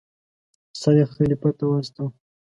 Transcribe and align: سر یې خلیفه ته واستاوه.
سر 0.81 0.95
یې 0.99 1.05
خلیفه 1.13 1.49
ته 1.57 1.63
واستاوه. 1.67 2.11